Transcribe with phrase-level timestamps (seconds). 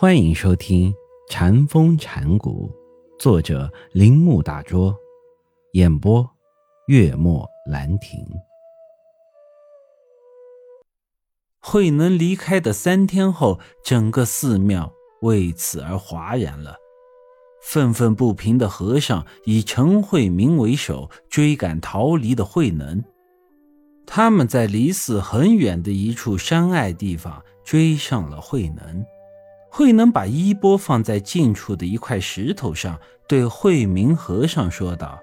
[0.00, 0.92] 欢迎收听
[1.28, 2.70] 《禅风禅谷，
[3.18, 4.96] 作者铃木大拙，
[5.72, 6.24] 演播
[6.86, 8.24] 月末兰亭。
[11.58, 14.88] 慧能离开的三天后，整个寺庙
[15.22, 16.76] 为此而哗然了。
[17.60, 23.02] 愤愤不平的和尚以陈慧明为首，追赶逃离的慧能。
[24.06, 29.04] 他们在离寺很远的一处山隘地方追上了慧能。
[29.70, 35.18] 慧能把衣钵放在近处的一块石头上，对慧明和尚说道：“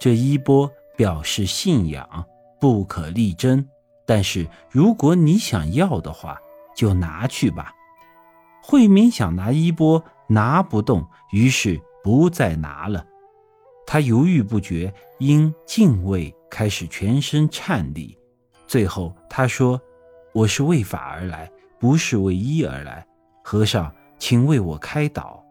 [0.00, 2.24] 这衣钵表示信仰，
[2.60, 3.66] 不可力争。
[4.06, 6.40] 但是如果你想要的话，
[6.74, 7.72] 就拿去吧。”
[8.62, 13.04] 慧明想拿衣钵，拿不动，于是不再拿了。
[13.86, 18.16] 他犹豫不决，因敬畏开始全身颤栗。
[18.68, 19.80] 最后他说
[20.32, 21.50] ：“我是为法而来，
[21.80, 23.04] 不是为衣而来。”
[23.42, 25.44] 和尚，请为我开导。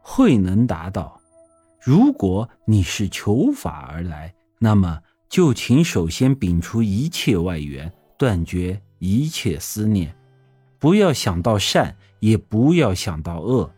[0.00, 1.20] 慧能答道
[1.80, 10.14] ：“如果你是求法而来，那么就请首先摒除一切外缘，断绝一切思念，
[10.78, 13.70] 不要想到善，也不要想到恶，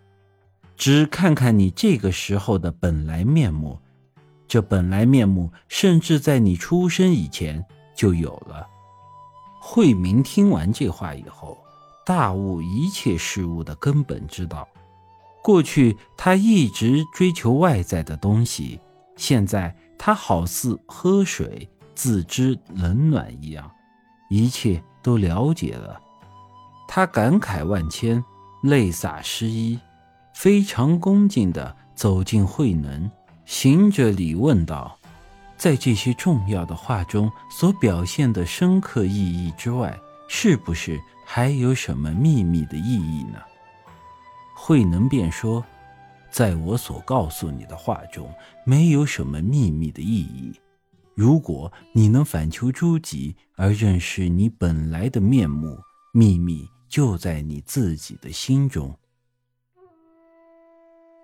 [0.76, 3.78] 只看看你这个时候的本来面目。
[4.48, 8.66] 这本来面目，甚至在你出生以前就有了。”
[9.60, 11.61] 慧明听完这话以后。
[12.04, 14.66] 大悟一切事物的根本之道。
[15.42, 18.80] 过去他一直追求外在的东西，
[19.16, 23.70] 现在他好似喝水，自知冷暖一样，
[24.30, 26.00] 一切都了解了。
[26.86, 28.22] 他感慨万千，
[28.62, 29.78] 泪洒湿衣，
[30.34, 33.10] 非常恭敬地走进慧能，
[33.44, 34.96] 行着礼问道
[35.58, 41.00] ：“在这些重要的话中所表现的深刻意义之外，是不是？”
[41.34, 43.40] 还有什么秘密的意义呢？
[44.54, 45.64] 慧能便说
[46.30, 48.30] ：“在我所告诉你的话中，
[48.66, 50.52] 没有什么秘密的意义。
[51.14, 55.78] 如果你能反求诸己而认识你本来的面目，
[56.12, 58.94] 秘密就在你自己的心中。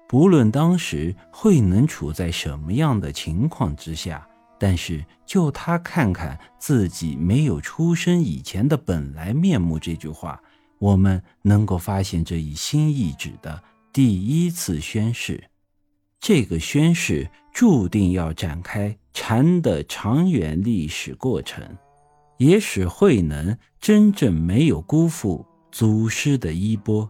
[0.09, 4.27] 不论当时慧能处在什么样的情况之下。”
[4.59, 10.43] 但是，就他看看自己没有出生以前的本来面目这句话，
[10.81, 15.45] 我们能够发现这一新意志的第一次宣誓。
[16.19, 21.65] 这个宣誓注定要展开禅的长远历史过程，
[22.39, 27.09] 也使慧能真正没有辜负祖师的衣钵。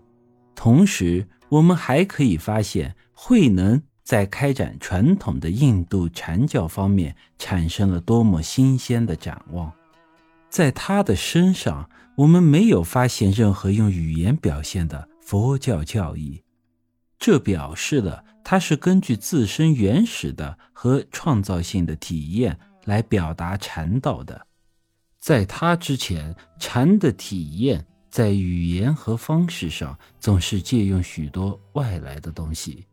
[0.55, 3.83] 同时，我们还可以发现慧能。
[4.09, 9.71] 在开展传统的印度禅教方面产生了多么新鲜的展望，
[10.49, 16.43] 在他的身上，我们没有发现任何用语言表现的佛教教义，
[17.19, 24.47] 这表示了他是根据自身原始的和创造性的体验来表达禅道的。
[25.21, 32.87] 在他之前，禅的体验在语言和方式上总是借用许多外来的东西。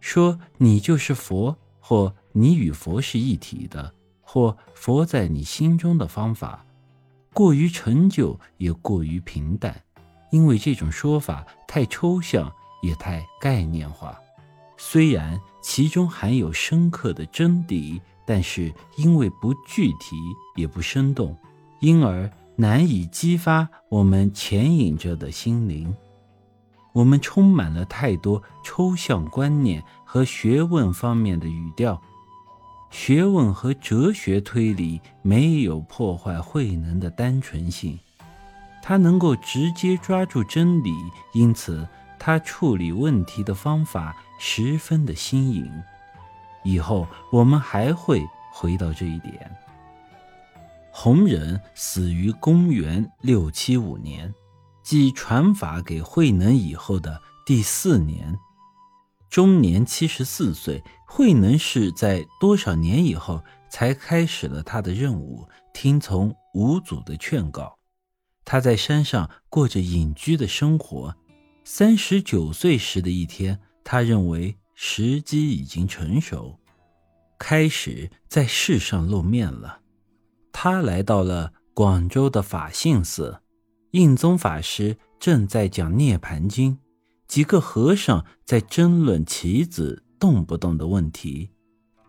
[0.00, 6.64] 说你就是佛，或你与佛是一体的，或佛在你心中的方法，
[7.32, 9.82] 过于陈旧也过于平淡，
[10.30, 14.18] 因为这种说法太抽象也太概念化。
[14.76, 20.16] 虽然其中含有深刻的真谛，但是因为不具体
[20.54, 21.36] 也不生动，
[21.80, 25.92] 因而难以激发我们潜隐着的心灵。
[26.92, 32.00] 我们充满了太多抽象观念和学问方面的语调，
[32.90, 37.98] 学问和哲学推理没有破坏慧能的单纯性，
[38.82, 40.92] 他能够直接抓住真理，
[41.34, 41.86] 因此
[42.18, 45.70] 他处理问题的方法十分的新颖。
[46.64, 49.50] 以后我们还会回到这一点。
[50.90, 54.34] 弘忍死于公元六七五年。
[54.88, 58.38] 即传法给慧能以后的第四年，
[59.28, 60.82] 终年七十四岁。
[61.06, 65.46] 慧能是在多少年以后才开始了他的任务？
[65.74, 67.78] 听从五祖的劝告，
[68.46, 71.14] 他在山上过着隐居的生活。
[71.64, 76.58] 三十九岁时的一天，他认为时机已经成熟，
[77.38, 79.80] 开始在世上露面了。
[80.50, 83.42] 他来到了广州的法性寺。
[83.92, 86.72] 印宗法师正在讲《涅盘经》，
[87.26, 91.48] 几个和尚在争论棋子动不动的问题。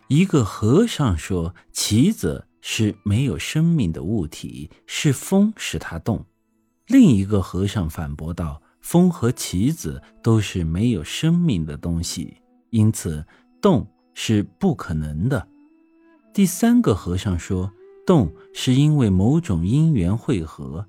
[0.09, 6.25] 一个和尚说：“棋子是没有生命的物体，是风使它动。”
[6.87, 12.35] 另一个和尚反驳道：“风和棋子都是没有生命的东西，
[12.71, 13.25] 因此
[13.61, 15.47] 动是不可能的。
[16.33, 17.71] 第三个和尚说，
[18.05, 20.85] 动是因为某种因缘汇合。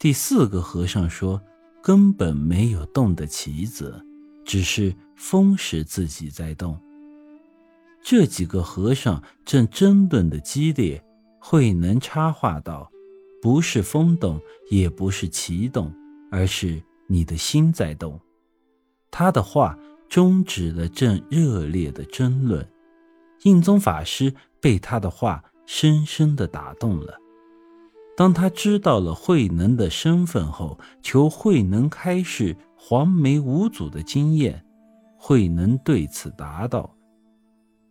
[0.00, 1.38] 第四个和尚说，
[1.82, 4.02] 根本没有动的棋子，
[4.46, 6.80] 只是风使自己在动。
[8.02, 11.04] 这几个和尚正争论的激烈，
[11.38, 12.90] 慧能插话道
[13.42, 15.94] ：“不是风动，也不是棋动，
[16.30, 18.18] 而是你的心在动。”
[19.12, 22.66] 他的话终止了正热烈的争论。
[23.42, 24.34] 印宗法师。
[24.62, 27.18] 被他的话深深的打动了。
[28.20, 34.62] 当他知道了慧能的身份后，求慧能开示黄梅五祖的经验。
[35.16, 36.94] 慧能对此答道：“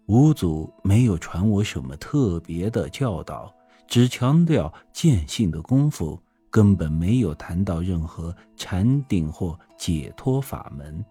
[0.05, 3.51] 五祖没有传我什么特别的教导，
[3.87, 6.21] 只强调见性的功夫，
[6.51, 11.03] 根本没有谈到任何禅定或解脱法门。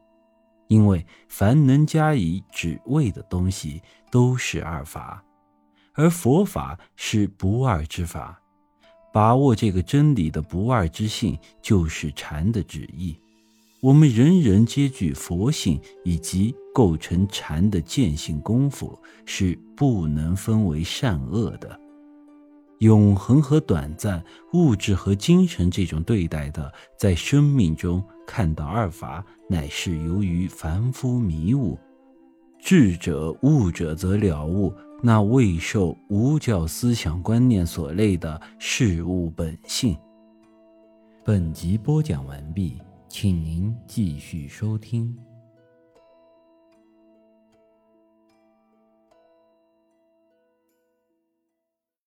[0.69, 3.83] 因为凡能加以指味的东西，
[4.13, 5.21] 都是二法。”
[5.95, 8.41] 而佛法是不二之法，
[9.19, 13.17] 把握这个真理的不二之性，就是禅的旨意。
[13.81, 21.77] 我们人人皆具佛性，以及构成禅的见性功夫，是不能分为善恶的。
[22.79, 24.23] 永恒和短暂，
[24.53, 31.77] 物质和精神这种对待的，在生命中看到二法，乃是由于凡夫迷悟。
[32.61, 34.73] 智者悟者则了悟。
[35.01, 39.97] 那未受无教思想观念所累的事物本性。
[41.25, 45.17] 本集播讲完毕，请您继续收听。